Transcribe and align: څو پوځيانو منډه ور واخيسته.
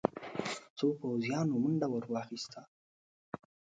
څو 0.77 0.87
پوځيانو 0.99 1.53
منډه 1.63 1.87
ور 1.89 2.03
واخيسته. 2.13 2.61